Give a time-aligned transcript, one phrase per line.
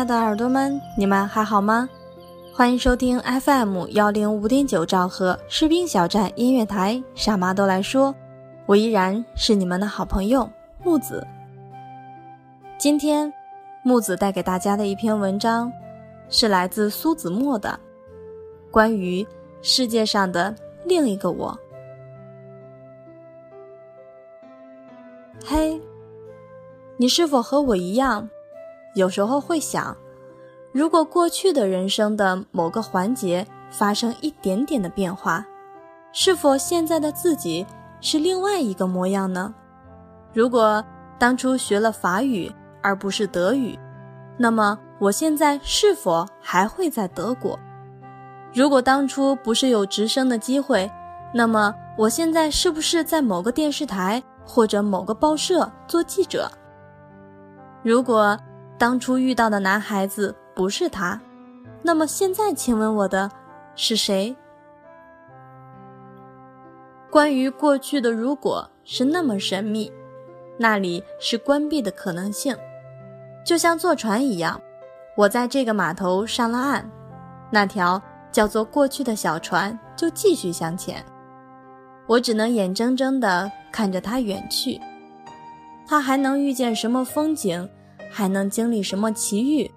[0.00, 1.86] 爱的耳朵们，你们还好吗？
[2.54, 8.14] 欢迎收听 FM 幺零五点九兆赫士兵小站音乐台，傻妈都来说，
[8.64, 10.48] 我依然是你们的好朋友
[10.82, 11.22] 木子。
[12.78, 13.30] 今天，
[13.82, 15.70] 木子带给大家的一篇文章，
[16.30, 17.78] 是来自苏子墨的，
[18.70, 19.26] 关于
[19.60, 20.54] 世界上的
[20.86, 21.54] 另一个我。
[25.44, 25.78] 嘿，
[26.96, 28.26] 你是否和我一样，
[28.94, 29.96] 有时候会想？
[30.72, 35.44] 如果过去的人生的某个环节发生一点点的变化，
[36.12, 37.66] 是否现在的自己
[38.00, 39.52] 是另外一个模样呢？
[40.32, 40.84] 如果
[41.18, 42.50] 当初学了法语
[42.82, 43.78] 而不是德语，
[44.36, 47.58] 那么我现在是否还会在德国？
[48.52, 50.90] 如果当初不是有直升的机会，
[51.32, 56.50] 那么我现在是不是在某个电视台或者某个报社做记者？
[57.82, 58.38] 如果
[58.80, 61.20] 当初遇到的男孩子，不是他，
[61.82, 63.30] 那么现在请问我的
[63.76, 64.34] 是谁？
[67.10, 69.92] 关于过去的，如果是那么神秘，
[70.56, 72.56] 那里是关闭的可能性，
[73.44, 74.58] 就像坐船一样，
[75.14, 76.90] 我在这个码头上了岸，
[77.50, 78.00] 那条
[78.32, 81.04] 叫做过去的小船就继续向前，
[82.06, 84.80] 我只能眼睁睁地看着它远去，
[85.86, 87.68] 它还能遇见什么风景，
[88.10, 89.70] 还能经历什么奇遇？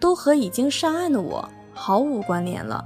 [0.00, 2.84] 都和已经上岸的我毫无关联了。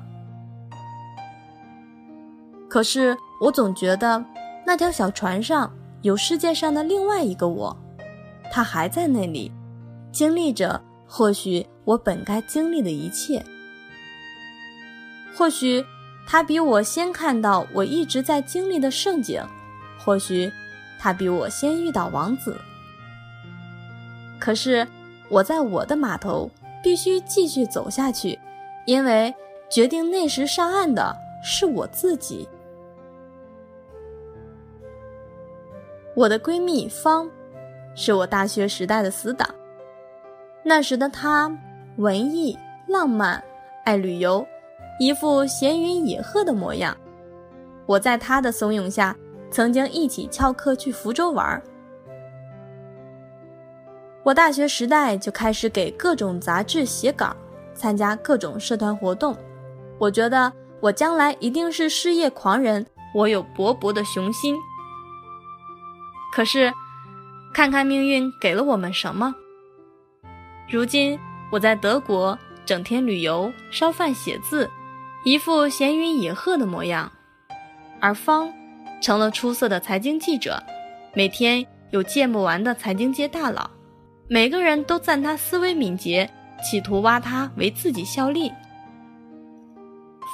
[2.69, 4.25] 可是我总觉得
[4.67, 5.71] 那条小船上
[6.01, 7.77] 有世界上的另外一个我，
[8.51, 9.53] 他还在那里，
[10.11, 13.45] 经历着或许我本该经历的一切。
[15.37, 15.85] 或许
[16.27, 19.43] 他比我先看到我一直在经历的盛景，
[19.99, 20.51] 或许
[20.99, 22.57] 他比我先遇到王子。
[24.43, 24.85] 可是
[25.29, 26.51] 我在我的码头。
[26.83, 28.37] 必须继续走下去，
[28.87, 29.33] 因为
[29.71, 32.49] 决定那时上岸的是我自己。
[36.17, 37.31] 我的闺蜜方，
[37.95, 39.49] 是我大学时代的死党。
[40.65, 41.57] 那时的她
[41.99, 42.59] 文艺、
[42.89, 43.41] 浪漫、
[43.85, 44.45] 爱旅游，
[44.99, 46.97] 一副闲云野鹤的模样。
[47.87, 49.17] 我在她的怂恿下，
[49.53, 51.63] 曾经一起翘课去福州玩儿。
[54.25, 57.35] 我大学时代就开始给各种杂志写稿，
[57.75, 59.37] 参加各种社团活动。
[59.99, 64.57] 我觉得我将来一定是事业狂人，我有勃勃的雄心。
[66.33, 66.73] 可是，
[67.53, 69.35] 看看命运给了我们什么？
[70.71, 71.19] 如今
[71.51, 74.71] 我在德国整天旅游、烧饭、写字，
[75.25, 77.11] 一副闲云野鹤的模样；
[78.01, 78.49] 而方
[79.03, 80.63] 成了出色的财经记者，
[81.13, 83.69] 每天有见不完的财经界大佬。
[84.33, 86.31] 每个人都赞他思维敏捷，
[86.65, 88.51] 企图挖他为自己效力。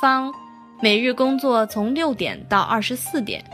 [0.00, 0.32] 方
[0.80, 3.44] 每日工作从六点到二十四点，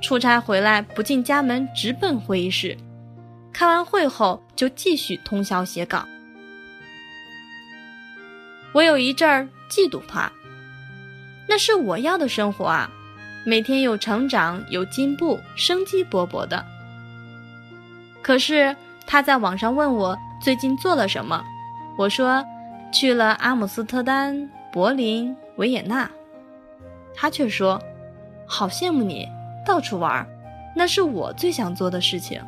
[0.00, 2.74] 出差回来不进家门，直奔会议室。
[3.52, 6.06] 开完会后就继续通宵写稿。
[8.72, 10.32] 我有一阵儿嫉妒他，
[11.46, 12.90] 那是我要的生活啊，
[13.44, 16.64] 每天有成长，有进步，生机勃勃的。
[18.22, 18.74] 可是。
[19.10, 21.44] 他在网上问我最近做了什么，
[21.98, 22.44] 我说
[22.92, 26.08] 去了阿姆斯特丹、柏林、维也纳。
[27.12, 27.82] 他却说，
[28.46, 29.28] 好羡慕你
[29.66, 30.24] 到处玩，
[30.76, 32.40] 那是我最想做的事情。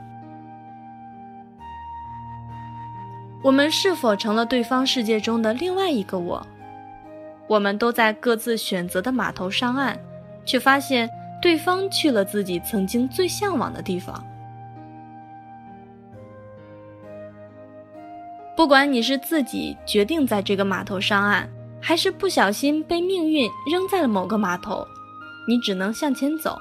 [3.43, 6.47] 我们是否成了对方世界中的另外一个我？
[7.49, 9.99] 我们都在各自选择的码头上岸，
[10.45, 11.11] 却发现
[11.41, 14.25] 对方去了自己曾经最向往的地方。
[18.63, 21.51] 不管你是自己决定在这个码头上岸，
[21.81, 24.87] 还是不小心被命运扔在了某个码头，
[25.49, 26.57] 你只能向前走，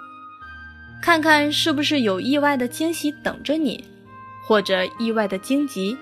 [0.99, 3.85] 看看是不是有意外的惊喜等着你，
[4.47, 5.95] 或者意外的荆棘。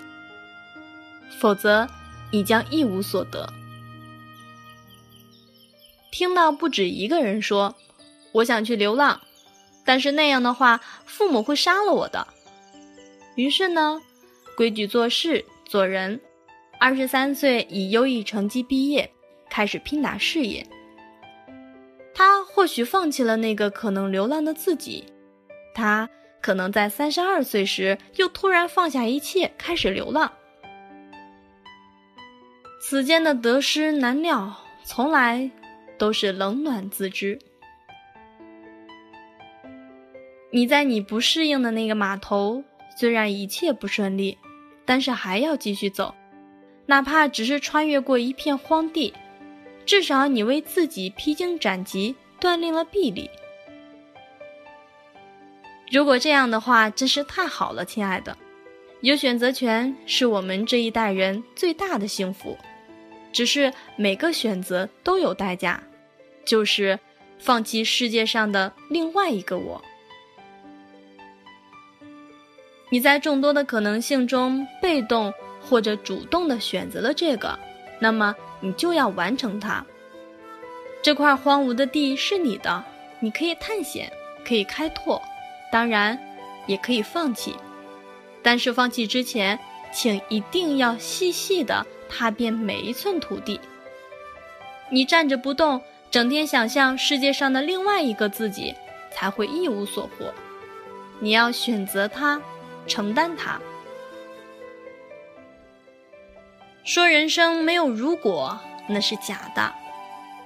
[1.37, 1.85] 否则，
[2.31, 3.51] 你将一无所得。
[6.13, 7.75] 听到不止一个人说
[8.31, 9.19] ：“我想去流浪，
[9.83, 12.25] 但是那样的话，父母会杀了我的。”
[13.35, 14.01] 于是呢，
[14.55, 16.19] 规矩做事做人。
[16.79, 19.07] 二十三岁以优异成绩毕业，
[19.51, 20.65] 开始拼打事业。
[22.11, 25.05] 他或许放弃了那个可能流浪的自己，
[25.75, 26.09] 他
[26.41, 30.33] 可能在三十二岁时又突然放下一切，开始流浪。
[32.81, 35.51] 此间的得失难料，从来
[35.99, 37.37] 都是冷暖自知。
[40.49, 42.63] 你在你不适应的那个码头，
[42.97, 44.35] 虽然一切不顺利，
[44.89, 46.15] 但是还要继续走，
[46.87, 49.13] 哪怕只是穿越过一片荒地，
[49.85, 53.29] 至少你为自己披荆斩棘，锻炼了臂力。
[55.91, 58.35] 如果这样的话，真是太好了，亲爱的，
[59.01, 62.57] 有选择权是我们这一代人最大的幸福。
[63.31, 65.83] 只是每个选择都有代价，
[66.43, 66.97] 就是
[67.37, 69.79] 放弃世界上的另外一个我。
[72.89, 77.57] 你在众多的可能性中被动或者主动的选择了这个，
[77.99, 79.85] 那么你就要完成它。
[81.01, 82.83] 这块荒芜的地是你的，
[83.19, 84.11] 你可以探险，
[84.45, 85.21] 可以开拓，
[85.71, 86.19] 当然
[86.67, 87.55] 也可以放弃。
[88.41, 89.59] 但是放弃之前，
[89.93, 91.85] 请一定要细细的。
[92.11, 93.59] 踏遍每一寸土地，
[94.89, 98.73] 你站着不动，整天想象世界上的另外一个自己，
[99.13, 100.33] 才会一无所获。
[101.19, 102.41] 你要选择它，
[102.87, 103.59] 承担它。
[106.83, 109.73] 说人生没有如果，那是假的。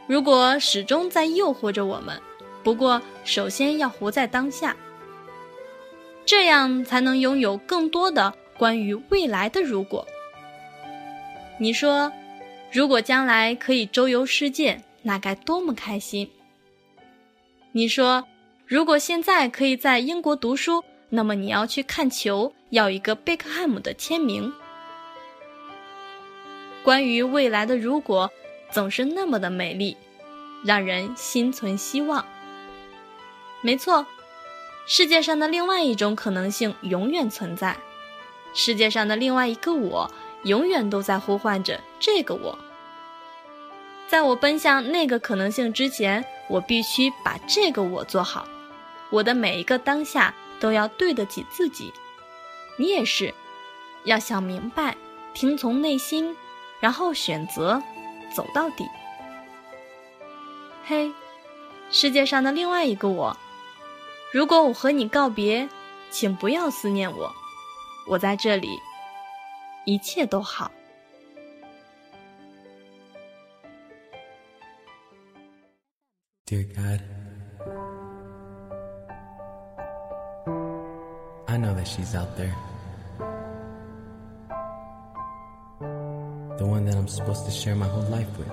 [0.07, 2.21] 如果始终在诱惑着我们，
[2.63, 4.75] 不过首先要活在当下，
[6.25, 10.06] 这样才能拥有更多的关于未来的如果。
[11.57, 12.12] 你说，
[12.71, 16.30] 如果将来可以周游世界，那该多么开心！
[17.71, 18.25] 你说，
[18.65, 20.83] 如果现在可以在英国读书，
[21.15, 24.51] 那么你要去看球，要一个贝克汉姆的签名。
[26.83, 28.31] 关于未来的如果，
[28.71, 29.95] 总是那么的美丽，
[30.65, 32.25] 让人心存希望。
[33.62, 34.07] 没错，
[34.88, 37.77] 世界上的另外一种可能性永远存在，
[38.56, 40.12] 世界上的另外一个我。
[40.45, 42.57] 永远都在呼唤着这个我。
[44.09, 48.45] 在我奔向那个可能性之前，我必须把这个我做好。
[49.09, 50.33] 我的每一个当下
[50.63, 51.92] 都要对得起自己。
[52.77, 53.33] 你也是，
[54.06, 54.95] 要想明白，
[55.33, 56.38] 听从内心，
[56.80, 57.83] 然后选择
[58.33, 58.88] 走到底。
[60.86, 61.12] 嘿，
[61.92, 63.36] 世界上的另外一个我，
[64.31, 65.68] 如果我和你告别，
[66.10, 67.36] 请不要思念我，
[68.07, 68.69] 我在这里。
[69.85, 70.71] 一切都好。
[76.45, 77.02] Dear God,
[81.54, 82.56] I know that she's out there.
[86.57, 88.50] The one that I'm supposed to share my whole life with.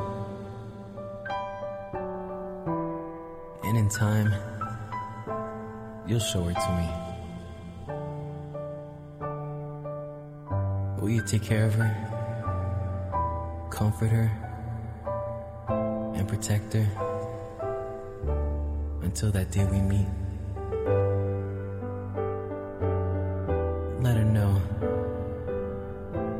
[3.65, 4.35] And in time,
[6.07, 6.89] you'll show her to me.
[11.01, 11.97] Will you take care of her,
[13.71, 14.31] comfort her,
[16.17, 16.87] and protect her
[19.01, 20.07] until that day we meet?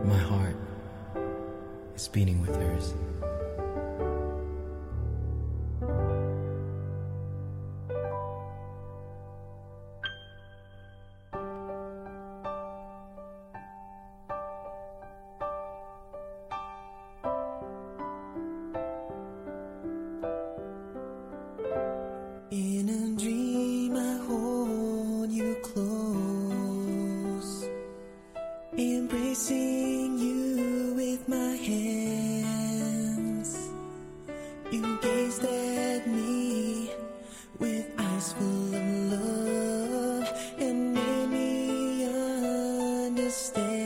[0.05, 0.57] My heart
[1.95, 2.95] is beating with hers.
[43.21, 43.80] understand.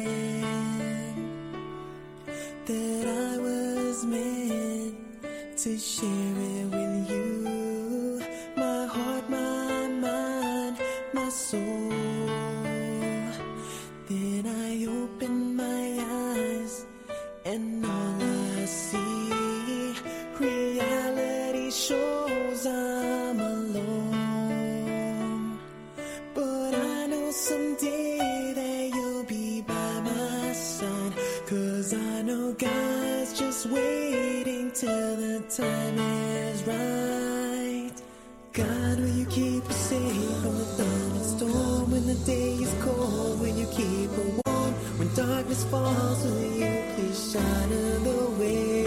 [45.55, 46.25] Darkness falls?
[46.25, 48.85] Will you please shine her the way?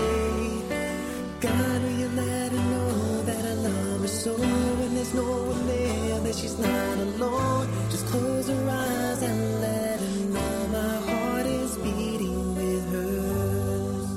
[1.39, 4.33] God, will you let her know that I love her so?
[4.33, 7.67] When there's no one there, that she's not alone.
[7.89, 14.07] Just close her eyes and let her know my heart is beating with hers.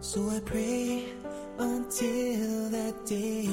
[0.00, 1.21] So I pray
[1.92, 3.44] until that day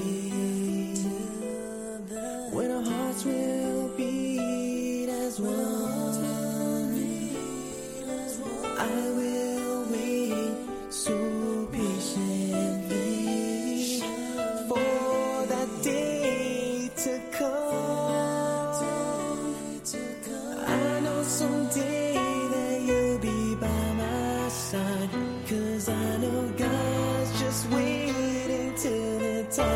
[2.54, 5.79] when our hearts will beat as one.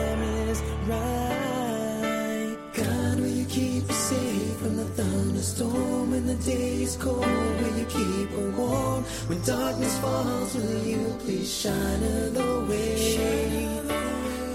[0.03, 2.57] Time is right.
[2.73, 7.55] God, will you keep us safe from the thunderstorm when the day is cold?
[7.61, 10.55] Will you keep her warm when darkness falls?
[10.55, 13.69] Will you please shine the way?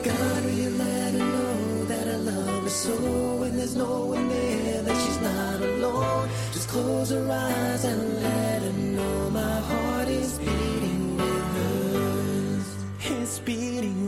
[0.09, 2.97] God, will you let her know that I love her so?
[3.41, 6.29] When there's no one there, that she's not alone.
[6.53, 12.67] Just close her eyes and let her know my heart is beating with hers.
[13.01, 14.08] It's beating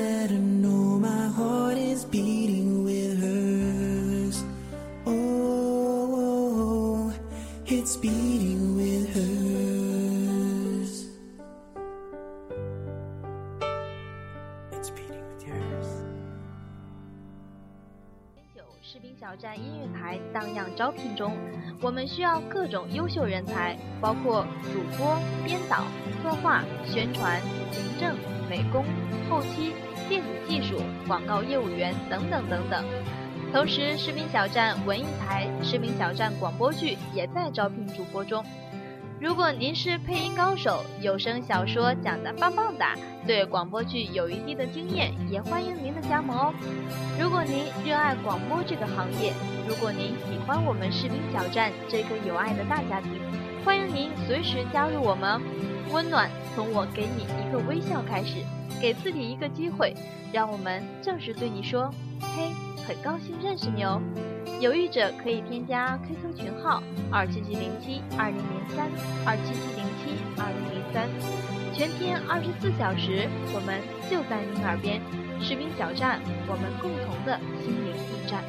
[21.15, 21.37] 中，
[21.81, 25.83] 我们需要各种优秀人才，包括主播、编导、
[26.21, 27.41] 策划、宣传、
[27.71, 28.15] 行政、
[28.49, 28.85] 美工、
[29.29, 29.73] 后期、
[30.09, 32.83] 电子技术、广告业务员等等等等。
[33.53, 38.43] 同时，士兵小站文艺台、士兵小站广播剧也在招聘主播中。
[39.19, 42.95] 如果您是配音高手，有声小说讲得棒棒哒，
[43.27, 46.53] 对广播剧有一定的经验，也欢迎您的加盟哦。
[47.19, 49.31] 如果您热爱广播这个行业，
[49.67, 53.11] 如果您喜欢我们士兵小站这个有爱的大家庭，
[53.63, 55.41] 欢迎您随时加入我们。
[55.91, 58.37] 温暖从我给你一个微笑开始，
[58.81, 59.93] 给自己一个机会，
[60.31, 62.51] 让我们正式对你说：嘿，
[62.87, 64.01] 很高兴认识你哦。
[64.59, 68.89] 有意者可以添加 QQ 群号二七七零七二零零三
[69.25, 71.09] 二七七零七二零零三，
[71.73, 75.01] 全天二十四小时，我们就在您耳边。
[75.41, 78.43] 士兵小站，我们共同的心灵驿站。